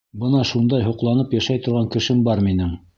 Бына 0.21 0.39
шундай 0.51 0.87
һоҡланып 0.87 1.37
йәшәй 1.39 1.63
торған 1.69 1.95
кешем 1.97 2.29
бар 2.31 2.47
минең. 2.51 2.79